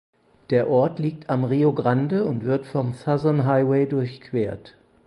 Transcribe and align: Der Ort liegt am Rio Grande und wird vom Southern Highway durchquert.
Der 0.49 0.67
Ort 0.67 0.97
liegt 0.97 1.29
am 1.29 1.43
Rio 1.43 1.73
Grande 1.73 2.25
und 2.25 2.43
wird 2.43 2.65
vom 2.65 2.95
Southern 2.95 3.45
Highway 3.45 3.85
durchquert. 3.85 4.75